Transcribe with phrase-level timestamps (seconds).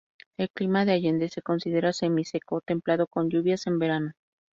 [0.35, 4.13] El clima de Allende se considera semi seco templado con lluvias en verano.